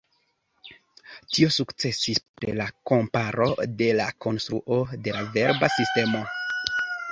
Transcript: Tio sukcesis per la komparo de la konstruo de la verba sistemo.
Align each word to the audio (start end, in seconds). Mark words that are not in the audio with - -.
Tio 1.35 1.49
sukcesis 1.57 2.21
per 2.39 2.53
la 2.61 2.67
komparo 2.93 3.51
de 3.83 3.91
la 4.01 4.09
konstruo 4.27 4.81
de 5.05 5.17
la 5.21 5.25
verba 5.39 5.73
sistemo. 5.79 6.27